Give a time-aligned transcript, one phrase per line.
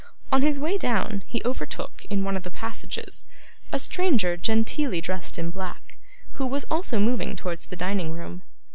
[0.31, 3.27] On his way down, he overtook, in one of the passages,
[3.71, 5.95] a stranger genteelly dressed in black,
[6.37, 8.41] who was also moving towards the dining room.